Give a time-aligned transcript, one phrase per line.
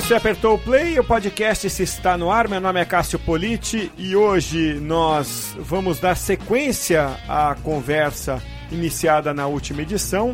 [0.00, 2.46] você apertou o play, o podcast se está no ar.
[2.46, 8.40] Meu nome é Cássio Politi e hoje nós vamos dar sequência à conversa
[8.70, 10.30] iniciada na última edição,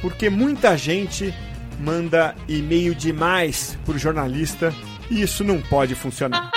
[0.00, 1.34] porque muita gente
[1.78, 4.72] manda e-mail demais por jornalista
[5.10, 6.50] e isso não pode funcionar.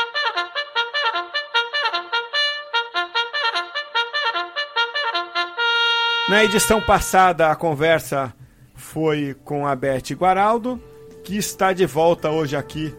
[6.30, 8.34] Na edição passada, a conversa
[8.74, 10.82] foi com a Beth Guaraldo
[11.32, 12.94] que está de volta hoje aqui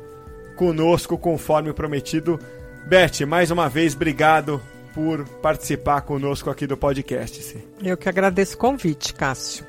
[0.57, 2.41] conosco, conforme prometido.
[2.87, 4.59] Beth, mais uma vez, obrigado
[4.95, 7.63] por participar conosco aqui do podcast.
[7.83, 9.67] Eu que agradeço o convite, Cássio.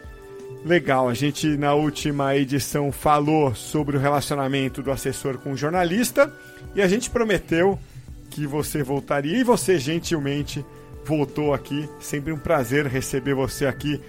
[0.64, 6.34] Legal, a gente na última edição falou sobre o relacionamento do assessor com o jornalista
[6.74, 7.78] e a gente prometeu
[8.30, 10.66] que você voltaria e você gentilmente
[11.04, 11.90] voltou aqui.
[12.00, 14.00] Sempre um prazer receber você aqui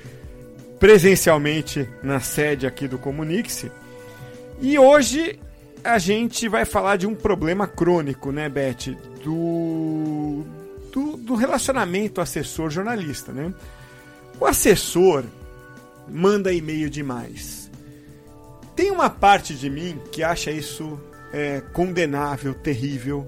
[0.78, 3.68] presencialmente na sede aqui do Comunique-se.
[4.60, 5.38] E hoje
[5.82, 8.96] a gente vai falar de um problema crônico, né, Beth?
[9.22, 10.44] Do,
[10.92, 13.52] do, do relacionamento assessor-jornalista, né?
[14.40, 15.24] O assessor
[16.08, 17.70] manda e-mail demais.
[18.74, 20.98] Tem uma parte de mim que acha isso
[21.32, 23.26] é, condenável, terrível,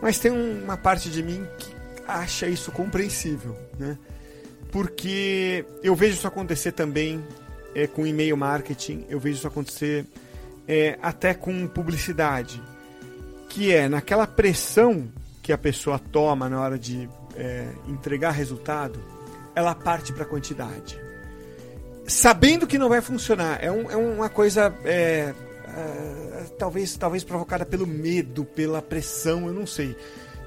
[0.00, 1.74] mas tem uma parte de mim que
[2.06, 3.98] acha isso compreensível, né?
[4.70, 7.24] Porque eu vejo isso acontecer também
[7.74, 10.06] é, com e-mail marketing, eu vejo isso acontecer
[10.68, 12.62] é, até com publicidade,
[13.48, 15.08] que é naquela pressão
[15.42, 19.00] que a pessoa toma na hora de é, entregar resultado,
[19.54, 21.00] ela parte para a quantidade.
[22.06, 23.62] Sabendo que não vai funcionar.
[23.62, 24.74] É, um, é uma coisa.
[24.84, 25.34] É,
[25.68, 29.96] é, talvez, talvez provocada pelo medo, pela pressão, eu não sei.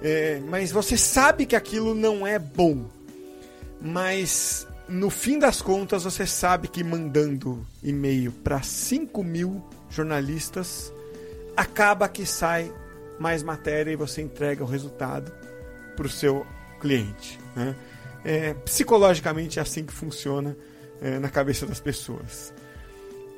[0.02, 2.86] É, mas você sabe que aquilo não é bom.
[3.82, 10.92] Mas no fim das contas, você sabe que mandando e-mail para 5 mil jornalistas,
[11.56, 12.72] acaba que sai
[13.20, 15.32] mais matéria e você entrega o resultado
[15.96, 16.46] para o seu
[16.80, 17.40] cliente.
[17.56, 17.76] Né?
[18.24, 20.56] É, psicologicamente é assim que funciona
[21.02, 22.54] é, na cabeça das pessoas.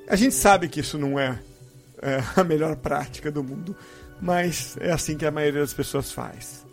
[0.07, 1.39] A gente sabe que isso não é,
[2.01, 3.75] é a melhor prática do mundo,
[4.21, 6.65] mas é assim que a maioria das pessoas faz.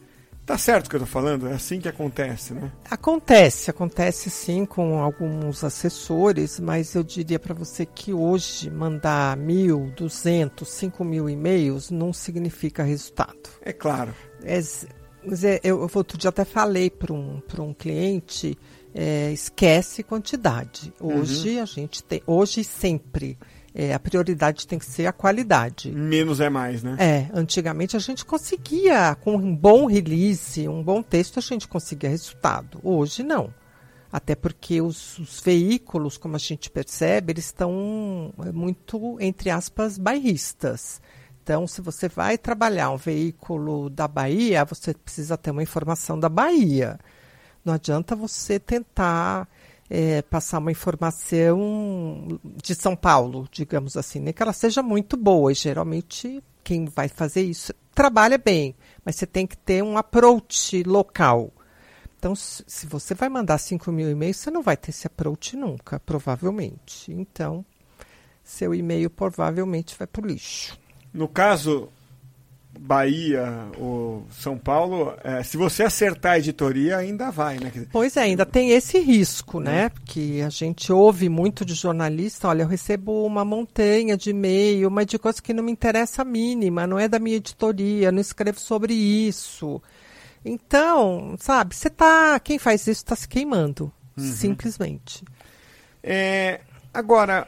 [0.49, 1.47] Tá certo o que eu tô falando?
[1.47, 2.73] É assim que acontece, né?
[2.91, 9.93] Acontece, acontece sim com alguns assessores, mas eu diria para você que hoje mandar mil,
[9.95, 13.37] duzentos, cinco mil e-mails não significa resultado.
[13.61, 14.15] É claro.
[14.43, 14.59] É,
[15.63, 18.57] eu, eu outro dia até falei para um, um cliente,
[18.95, 20.95] é, esquece quantidade.
[20.99, 21.63] Hoje uhum.
[21.63, 23.37] a gente tem, hoje sempre
[23.79, 25.93] é, a prioridade tem que ser a qualidade.
[25.93, 26.97] Menos é mais, né?
[26.99, 32.11] É, antigamente a gente conseguia, com um bom release, um bom texto, a gente conseguia
[32.11, 32.81] resultado.
[32.83, 33.55] Hoje não.
[34.11, 39.97] Até porque os, os veículos, como a gente percebe, eles estão é, muito, entre aspas,
[39.97, 41.01] bairristas.
[41.41, 46.29] Então, se você vai trabalhar um veículo da Bahia, você precisa ter uma informação da
[46.29, 46.99] Bahia.
[47.65, 49.47] Não adianta você tentar
[49.91, 55.51] é, passar uma informação de São Paulo, digamos assim, nem que ela seja muito boa.
[55.53, 60.83] E geralmente quem vai fazer isso trabalha bem, mas você tem que ter um approach
[60.83, 61.51] local.
[62.19, 66.01] Então, se você vai mandar 5 mil e-mails, você não vai ter esse approach nunca,
[66.01, 67.13] provavelmente.
[67.13, 67.65] Então,
[68.43, 70.79] seu e-mail provavelmente vai para o lixo.
[71.13, 71.89] No caso
[72.81, 77.73] Bahia ou São Paulo, é, se você acertar a editoria, ainda vai, né?
[77.91, 79.89] Pois é, ainda tem esse risco, né?
[79.89, 85.07] Porque a gente ouve muito de jornalista, olha, eu recebo uma montanha de e-mail, mas
[85.07, 88.61] de coisa que não me interessa a mínima, não é da minha editoria, não escrevo
[88.61, 89.83] sobre isso.
[90.45, 92.39] Então, sabe, você tá.
[92.41, 93.93] Quem faz isso está se queimando.
[94.17, 94.25] Uhum.
[94.25, 95.25] Simplesmente.
[96.03, 96.61] É,
[96.93, 97.47] agora,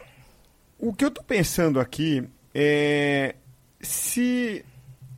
[0.78, 2.24] o que eu estou pensando aqui
[2.54, 3.34] é
[3.80, 4.64] se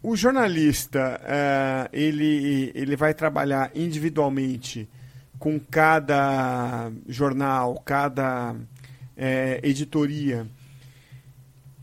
[0.02, 4.88] o jornalista, uh, ele, ele vai trabalhar individualmente
[5.38, 8.54] com cada jornal, cada
[9.16, 10.46] é, editoria,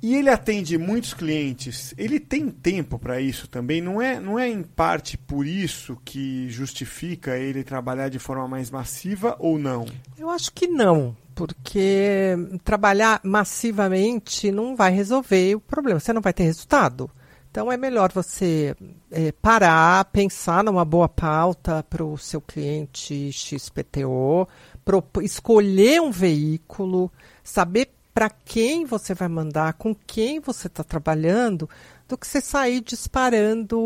[0.01, 3.81] e ele atende muitos clientes, ele tem tempo para isso também?
[3.81, 8.71] Não é, não é em parte por isso que justifica ele trabalhar de forma mais
[8.71, 9.85] massiva ou não?
[10.17, 16.31] Eu acho que não, porque trabalhar massivamente não vai resolver o problema, você não vai
[16.31, 17.11] ter resultado.
[17.59, 18.73] Então é melhor você
[19.11, 24.47] é, parar, pensar numa boa pauta para o seu cliente XPTO,
[24.85, 27.11] pro, escolher um veículo,
[27.43, 31.69] saber para quem você vai mandar, com quem você está trabalhando,
[32.07, 33.77] do que você sair disparando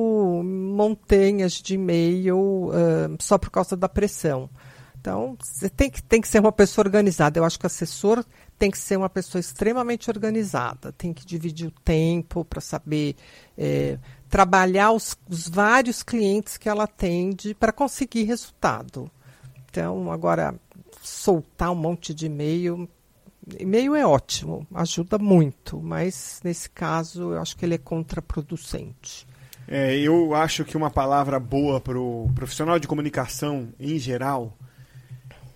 [0.44, 4.52] montanhas de e-mail uh, só por causa da pressão.
[5.02, 7.40] Então, você tem que, tem que ser uma pessoa organizada.
[7.40, 8.24] Eu acho que o assessor
[8.58, 13.16] tem que ser uma pessoa extremamente organizada, tem que dividir o tempo para saber
[13.58, 13.98] é,
[14.30, 19.10] trabalhar os, os, vários clientes que ela atende para conseguir resultado.
[19.70, 20.56] Então, agora,
[21.02, 22.88] soltar um monte de e-mail.
[23.60, 29.28] E-mail é ótimo, ajuda muito, mas nesse caso eu acho que ele é contraproducente.
[29.68, 34.58] É, eu acho que uma palavra boa para o profissional de comunicação em geral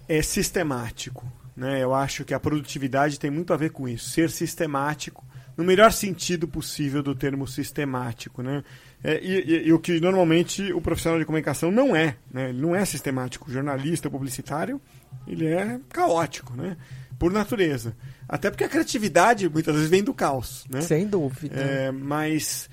[0.07, 1.25] é sistemático.
[1.57, 1.83] Né?
[1.83, 5.25] Eu acho que a produtividade tem muito a ver com isso, ser sistemático,
[5.57, 8.43] no melhor sentido possível do termo sistemático.
[8.43, 8.63] Né?
[9.03, 12.15] É, e, e, e, o que normalmente o profissional de comunicação não é.
[12.31, 12.49] Né?
[12.49, 13.49] Ele não é sistemático.
[13.49, 14.79] O jornalista, o publicitário,
[15.27, 16.77] ele é caótico, né?
[17.17, 17.97] por natureza.
[18.29, 20.63] Até porque a criatividade muitas vezes vem do caos.
[20.69, 20.81] Né?
[20.81, 21.59] Sem dúvida.
[21.59, 22.69] É, mas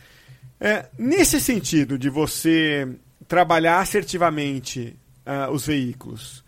[0.61, 2.87] é, nesse sentido de você
[3.27, 4.95] trabalhar assertivamente
[5.27, 6.45] uh, os veículos,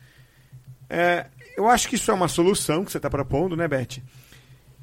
[0.91, 4.03] é, eu acho que isso é uma solução que você está propondo, né, Beth?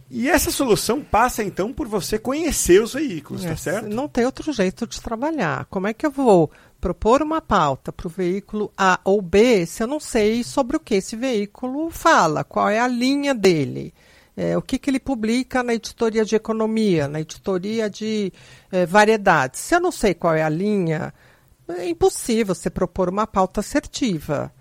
[0.09, 3.89] E essa solução passa então por você conhecer os veículos, tá é, tá certo?
[3.89, 5.65] Não tem outro jeito de trabalhar.
[5.65, 9.81] Como é que eu vou propor uma pauta para o veículo A ou B se
[9.81, 13.93] eu não sei sobre o que esse veículo fala, qual é a linha dele?
[14.35, 18.33] É, o que, que ele publica na editoria de economia, na editoria de
[18.71, 19.61] é, variedades.
[19.61, 21.13] Se eu não sei qual é a linha,
[21.67, 24.51] é impossível você propor uma pauta assertiva.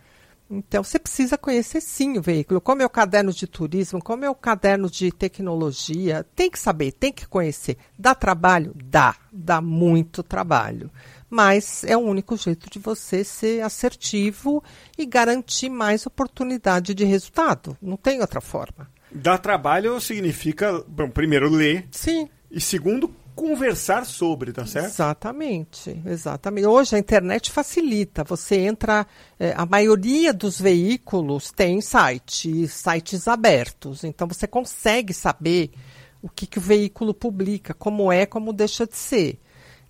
[0.54, 2.60] Então, você precisa conhecer sim o veículo.
[2.60, 6.26] Como é o caderno de turismo, como é o caderno de tecnologia.
[6.36, 7.78] Tem que saber, tem que conhecer.
[7.98, 8.74] Dá trabalho?
[8.84, 9.16] Dá.
[9.32, 10.90] Dá muito trabalho.
[11.30, 14.62] Mas é o único jeito de você ser assertivo
[14.98, 17.74] e garantir mais oportunidade de resultado.
[17.80, 18.90] Não tem outra forma.
[19.10, 21.88] Dar trabalho significa, bom, primeiro, ler.
[21.90, 22.28] Sim.
[22.50, 24.86] E segundo, conversar sobre, tá certo?
[24.86, 26.66] Exatamente, exatamente.
[26.66, 28.24] Hoje a internet facilita.
[28.24, 29.06] Você entra,
[29.38, 34.04] é, a maioria dos veículos tem site, sites abertos.
[34.04, 35.70] Então você consegue saber
[36.20, 39.40] o que, que o veículo publica, como é, como deixa de ser.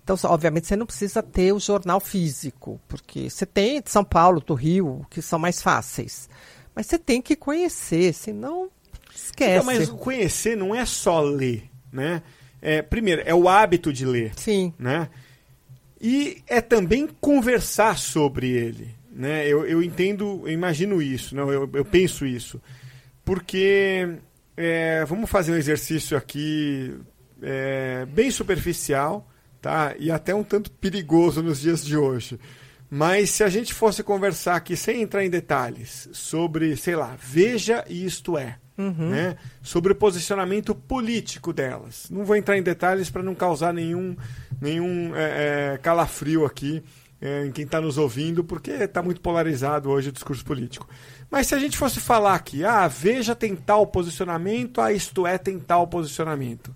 [0.03, 4.41] Então, obviamente, você não precisa ter o jornal físico, porque você tem de São Paulo,
[4.41, 6.27] do Rio, que são mais fáceis.
[6.75, 8.69] Mas você tem que conhecer, senão
[9.15, 9.63] esquece.
[9.63, 12.21] Então, mas conhecer não é só ler, né?
[12.63, 14.31] É, primeiro, é o hábito de ler.
[14.37, 14.73] Sim.
[14.79, 15.09] Né?
[15.99, 18.95] E é também conversar sobre ele.
[19.11, 19.45] Né?
[19.45, 21.51] Eu, eu entendo, eu imagino isso, não?
[21.51, 22.61] Eu, eu penso isso.
[23.25, 24.15] Porque
[24.55, 26.95] é, vamos fazer um exercício aqui
[27.41, 29.29] é, bem superficial
[29.61, 29.93] tá?
[29.99, 32.39] e até um tanto perigoso nos dias de hoje.
[32.89, 37.83] Mas se a gente fosse conversar aqui sem entrar em detalhes sobre, sei lá, veja
[37.89, 39.09] isto é uhum.
[39.09, 42.07] né, sobre o posicionamento político delas.
[42.09, 44.15] Não vou entrar em detalhes para não causar nenhum,
[44.61, 46.83] nenhum é, é, calafrio aqui
[47.21, 50.87] é, em quem está nos ouvindo, porque está muito polarizado hoje o discurso político.
[51.31, 55.37] Mas se a gente fosse falar aqui, ah, Veja tem tal posicionamento, a Isto É
[55.37, 56.75] tem tal posicionamento.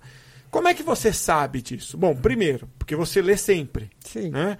[0.49, 1.97] Como é que você sabe disso?
[1.97, 3.89] Bom, primeiro, porque você lê sempre.
[3.99, 4.31] Sim.
[4.31, 4.57] Né?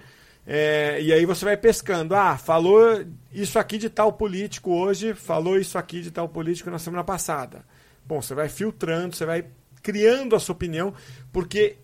[0.50, 2.14] É, e aí você vai pescando.
[2.14, 6.78] Ah, falou isso aqui de tal político hoje, falou isso aqui de tal político na
[6.78, 7.66] semana passada.
[8.06, 9.44] Bom, você vai filtrando, você vai
[9.82, 10.94] criando a sua opinião,
[11.30, 11.76] porque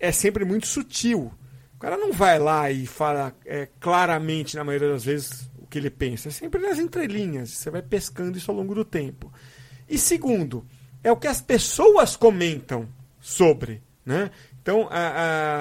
[0.00, 1.30] é sempre muito sutil.
[1.74, 5.76] O cara não vai lá e fala é, claramente, na maioria das vezes, o que
[5.76, 6.28] ele pensa.
[6.28, 7.50] É sempre nas entrelinhas.
[7.50, 9.30] Você vai pescando isso ao longo do tempo.
[9.86, 10.64] E segundo,
[11.04, 12.88] é o que as pessoas comentam
[13.20, 13.82] sobre.
[14.04, 14.30] Né?
[14.62, 14.88] Então,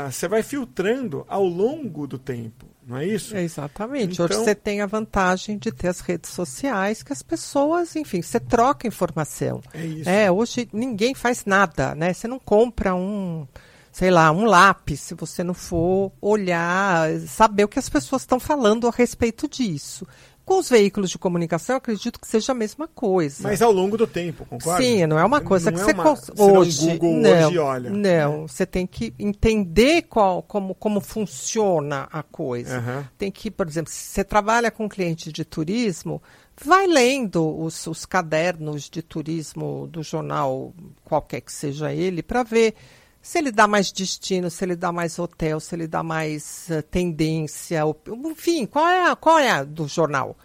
[0.09, 3.35] você vai filtrando ao longo do tempo, não é isso?
[3.35, 4.13] É exatamente.
[4.13, 4.27] Então...
[4.27, 8.39] Hoje você tem a vantagem de ter as redes sociais, que as pessoas, enfim, você
[8.39, 9.59] troca informação.
[9.73, 10.09] É isso.
[10.09, 12.13] É, hoje ninguém faz nada, né?
[12.13, 13.47] Você não compra um,
[13.91, 18.39] sei lá, um lápis se você não for olhar, saber o que as pessoas estão
[18.39, 20.05] falando a respeito disso.
[20.45, 23.43] Com os veículos de comunicação, eu acredito que seja a mesma coisa.
[23.43, 24.83] Mas ao longo do tempo, concorda?
[24.83, 26.31] Sim, não é uma coisa não que é você uma, cons...
[26.37, 27.89] hoje, não, Google não, hoje olha.
[27.89, 32.79] Não, você tem que entender qual, como, como funciona a coisa.
[32.79, 33.03] Uhum.
[33.17, 36.21] Tem que, por exemplo, se você trabalha com cliente de turismo,
[36.63, 42.75] vai lendo os, os cadernos de turismo do jornal, qualquer que seja ele, para ver
[43.21, 46.81] se ele dá mais destino, se ele dá mais hotel, se ele dá mais uh,
[46.81, 50.35] tendência, enfim, qual é, a, qual é a do jornal?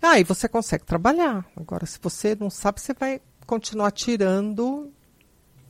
[0.00, 1.44] Aí ah, você consegue trabalhar.
[1.56, 4.90] Agora, se você não sabe, você vai continuar tirando.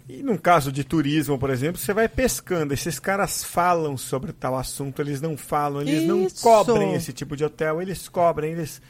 [0.09, 2.75] E num caso de turismo, por exemplo, você vai pescando.
[2.75, 6.07] Esses caras falam sobre tal assunto, eles não falam, eles Isso.
[6.09, 8.83] não cobrem esse tipo de hotel, eles cobrem, eles.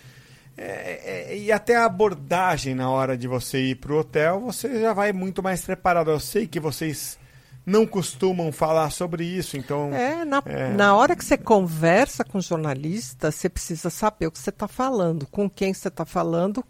[0.56, 4.80] É, é, e até a abordagem na hora de você ir para o hotel, você
[4.80, 6.10] já vai muito mais preparado.
[6.10, 7.18] Eu sei que vocês
[7.66, 9.92] não costumam falar sobre isso, então...
[9.94, 10.72] É, na, é...
[10.72, 15.26] na hora que você conversa com jornalista, você precisa saber o que você está falando,
[15.26, 16.64] com quem você está falando,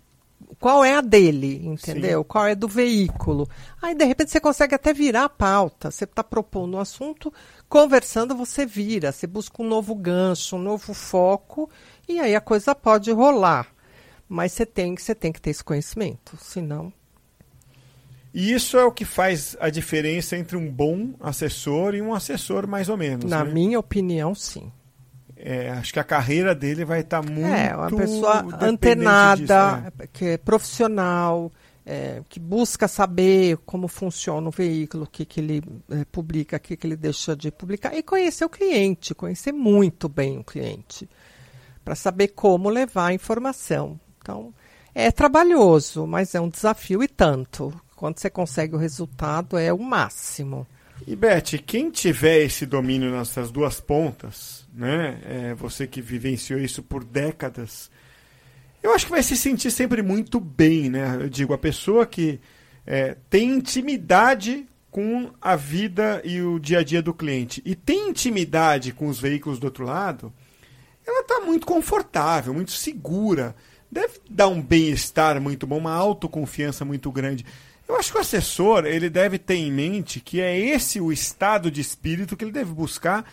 [0.60, 2.20] qual é a dele, entendeu?
[2.20, 2.26] Sim.
[2.28, 3.48] Qual é do veículo.
[3.82, 5.90] Aí, de repente, você consegue até virar a pauta.
[5.90, 7.32] Você está propondo um assunto,
[7.68, 11.68] conversando, você vira, você busca um novo gancho, um novo foco,
[12.08, 13.66] e aí a coisa pode rolar.
[14.28, 16.92] Mas você tem, você tem que ter esse conhecimento, senão
[18.34, 22.66] e isso é o que faz a diferença entre um bom assessor e um assessor
[22.66, 23.30] mais ou menos.
[23.30, 23.52] Na né?
[23.52, 24.72] minha opinião, sim.
[25.36, 27.46] É, acho que a carreira dele vai estar tá muito.
[27.46, 30.06] É, uma pessoa antenada, disso, é.
[30.08, 31.52] que é profissional,
[31.86, 36.60] é, que busca saber como funciona o veículo, o que, que ele é, publica, o
[36.60, 41.08] que, que ele deixa de publicar, e conhecer o cliente, conhecer muito bem o cliente,
[41.84, 44.00] para saber como levar a informação.
[44.20, 44.52] Então,
[44.92, 47.72] é trabalhoso, mas é um desafio e tanto.
[48.04, 50.66] Quando você consegue o resultado, é o máximo.
[51.06, 55.22] E Beth, quem tiver esse domínio nessas duas pontas, né?
[55.24, 57.90] É, você que vivenciou isso por décadas,
[58.82, 61.16] eu acho que vai se sentir sempre muito bem, né?
[61.18, 62.38] Eu digo, a pessoa que
[62.86, 68.10] é, tem intimidade com a vida e o dia a dia do cliente e tem
[68.10, 70.30] intimidade com os veículos do outro lado,
[71.06, 73.56] ela está muito confortável, muito segura,
[73.90, 77.46] deve dar um bem-estar muito bom, uma autoconfiança muito grande.
[77.86, 81.70] Eu acho que o assessor ele deve ter em mente que é esse o estado
[81.70, 83.24] de espírito que ele deve buscar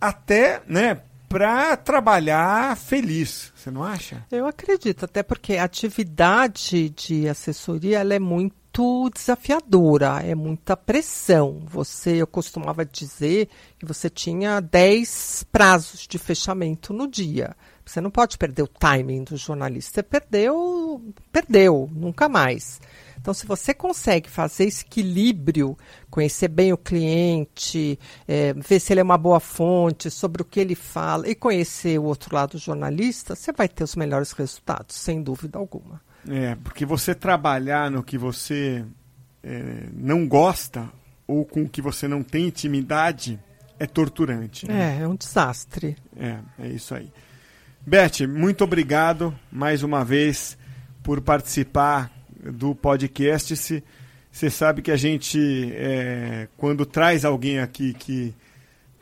[0.00, 3.52] até, né, para trabalhar feliz.
[3.54, 4.26] Você não acha?
[4.32, 11.62] Eu acredito, até porque a atividade de assessoria ela é muito desafiadora, é muita pressão.
[11.66, 13.48] Você, eu costumava dizer
[13.78, 17.54] que você tinha 10 prazos de fechamento no dia.
[17.90, 19.94] Você não pode perder o timing do jornalista.
[19.94, 22.80] Você perdeu, perdeu, nunca mais.
[23.20, 25.76] Então, se você consegue fazer esse equilíbrio,
[26.08, 30.60] conhecer bem o cliente, é, ver se ele é uma boa fonte, sobre o que
[30.60, 34.94] ele fala, e conhecer o outro lado do jornalista, você vai ter os melhores resultados,
[34.94, 36.00] sem dúvida alguma.
[36.28, 38.84] É, porque você trabalhar no que você
[39.42, 40.88] é, não gosta
[41.26, 43.40] ou com o que você não tem intimidade
[43.80, 44.68] é torturante.
[44.68, 44.98] Né?
[44.98, 45.96] É, é um desastre.
[46.16, 47.10] É, é isso aí.
[47.86, 50.56] Beth, muito obrigado mais uma vez
[51.02, 52.10] por participar
[52.42, 53.56] do podcast.
[53.56, 53.82] Se,
[54.30, 58.34] você sabe que a gente, é, quando traz alguém aqui que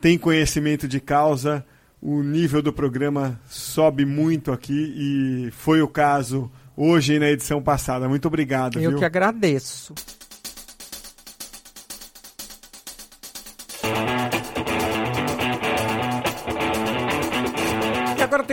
[0.01, 1.63] tem conhecimento de causa,
[2.01, 8.07] o nível do programa sobe muito aqui e foi o caso hoje na edição passada.
[8.07, 8.79] Muito obrigado.
[8.79, 8.99] Eu viu?
[8.99, 9.93] que agradeço.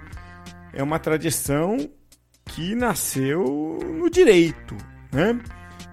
[0.73, 1.77] É uma tradição
[2.45, 4.75] que nasceu no direito,
[5.11, 5.39] né?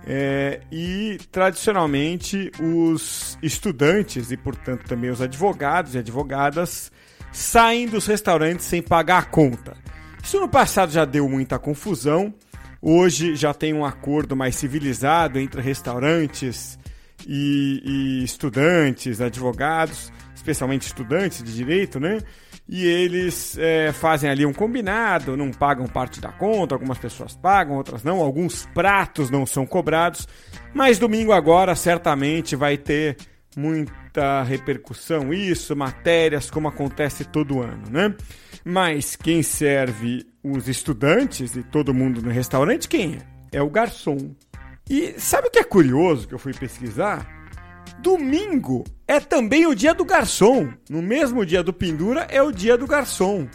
[0.04, 6.90] É, e tradicionalmente os estudantes e, portanto, também os advogados e advogadas
[7.32, 9.88] saem dos restaurantes sem pagar a conta.
[10.28, 12.35] Isso no passado já deu muita confusão.
[12.82, 16.78] Hoje já tem um acordo mais civilizado entre restaurantes
[17.26, 22.18] e, e estudantes, advogados, especialmente estudantes de direito, né?
[22.68, 27.76] E eles é, fazem ali um combinado, não pagam parte da conta, algumas pessoas pagam,
[27.76, 30.28] outras não, alguns pratos não são cobrados.
[30.75, 33.16] Mas domingo agora certamente vai ter
[33.56, 38.14] muita repercussão isso, matérias, como acontece todo ano, né?
[38.64, 43.58] Mas quem serve os estudantes e todo mundo no restaurante, quem é?
[43.58, 44.34] É o garçom.
[44.88, 47.26] E sabe o que é curioso que eu fui pesquisar?
[48.00, 50.68] Domingo é também o dia do garçom.
[50.88, 53.48] No mesmo dia do pendura é o dia do garçom.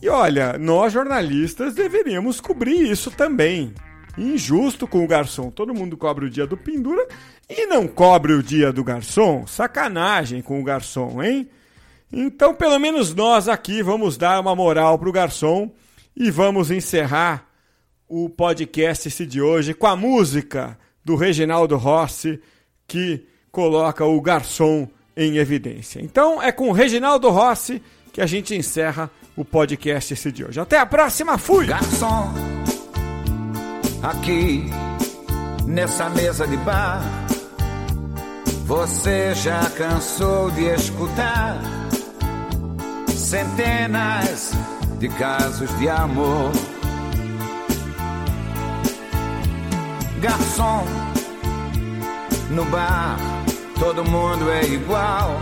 [0.00, 3.72] E olha, nós jornalistas deveríamos cobrir isso também.
[4.16, 5.50] injusto com o garçom.
[5.50, 7.06] Todo mundo cobra o dia do pendura
[7.48, 9.46] e não cobre o dia do garçom.
[9.46, 11.48] Sacanagem com o garçom, hein?
[12.12, 15.70] Então, pelo menos nós aqui vamos dar uma moral pro garçom
[16.16, 17.46] e vamos encerrar
[18.08, 22.40] o podcast de hoje com a música do Reginaldo Rossi
[22.86, 26.00] que coloca o garçom em evidência.
[26.00, 30.58] Então, é com o Reginaldo Rossi que a gente encerra o podcast de hoje.
[30.58, 31.66] Até a próxima, fui!
[31.66, 32.32] Garçom,
[34.02, 34.64] aqui
[35.66, 37.02] nessa mesa de bar,
[38.64, 41.77] você já cansou de escutar
[43.28, 44.52] centenas
[44.98, 46.50] de casos de amor.
[50.22, 50.86] Garçom,
[52.50, 53.18] no bar
[53.78, 55.40] todo mundo é igual.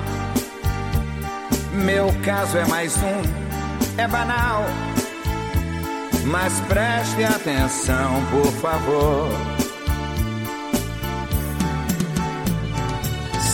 [1.72, 3.22] Meu caso é mais um,
[4.00, 4.64] é banal.
[6.24, 9.28] Mas preste atenção, por favor.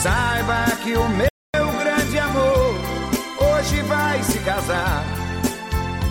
[0.03, 1.32] Saiba que o meu
[4.45, 5.05] casar.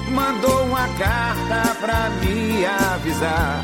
[0.10, 3.64] Mandou uma carta pra me avisar.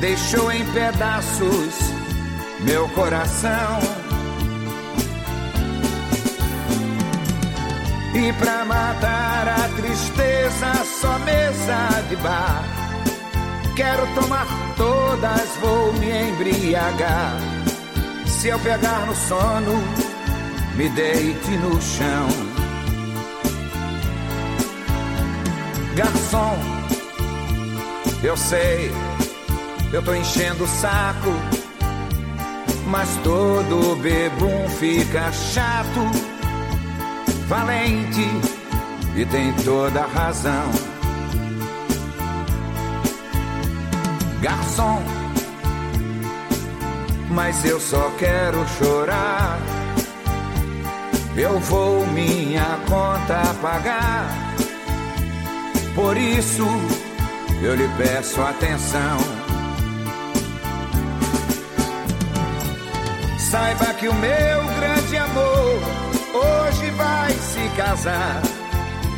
[0.00, 1.74] Deixou em pedaços
[2.60, 3.78] meu coração.
[8.14, 12.64] E pra matar a tristeza, só mesa de bar.
[13.76, 14.46] Quero tomar
[14.76, 17.38] todas, vou me embriagar.
[18.26, 19.82] Se eu pegar no sono,
[20.74, 22.67] me deite no chão.
[25.98, 26.56] Garçom,
[28.22, 28.88] eu sei,
[29.92, 31.32] eu tô enchendo o saco,
[32.86, 36.00] mas todo bebum fica chato
[37.48, 38.28] valente
[39.16, 40.70] e tem toda razão.
[44.40, 45.02] Garçom,
[47.28, 49.58] mas eu só quero chorar.
[51.36, 54.47] Eu vou minha conta pagar.
[55.98, 56.64] Por isso
[57.60, 59.18] eu lhe peço atenção.
[63.36, 65.80] Saiba que o meu grande amor
[66.34, 68.40] hoje vai se casar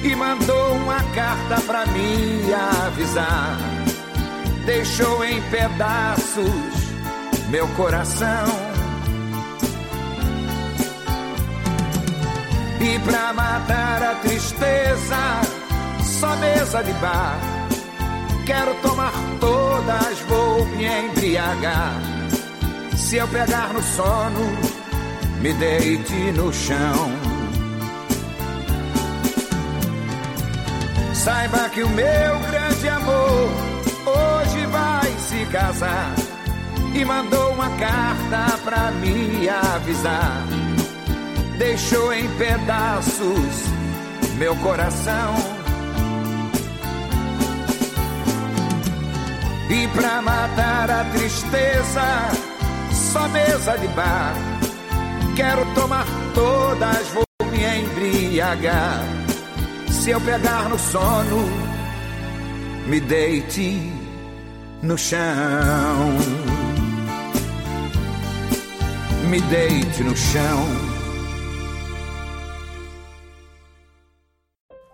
[0.03, 2.51] e mandou uma carta pra me
[2.87, 3.59] avisar.
[4.65, 6.51] Deixou em pedaços
[7.51, 8.47] meu coração.
[12.81, 15.60] E pra matar a tristeza,
[16.21, 17.39] só mesa de bar.
[18.45, 21.95] Quero tomar todas, vou me embriagar.
[22.95, 24.53] Se eu pegar no sono,
[25.41, 27.11] me deite no chão.
[31.15, 33.51] Saiba que o meu grande amor
[34.07, 36.15] hoje vai se casar
[36.95, 40.45] e mandou uma carta pra me avisar.
[41.59, 43.71] Deixou em pedaços
[44.39, 45.60] meu coração.
[49.71, 52.03] E pra matar a tristeza,
[52.93, 54.35] só mesa de bar.
[55.37, 56.05] Quero tomar
[56.35, 59.05] todas, vou me embriagar.
[59.89, 61.49] Se eu pegar no sono,
[62.87, 63.93] me deite
[64.83, 66.17] no chão.
[69.29, 70.90] Me deite no chão.